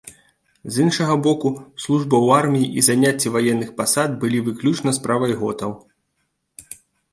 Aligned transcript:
З 0.75 0.85
іншага 0.85 1.17
боку, 1.27 1.51
служба 1.83 2.15
ў 2.25 2.39
арміі 2.39 2.71
і 2.81 2.85
заняцце 2.89 3.33
ваенных 3.37 3.69
пасад 3.83 4.17
былі 4.25 4.43
выключна 4.49 4.97
справай 5.01 5.39
готаў. 5.45 5.71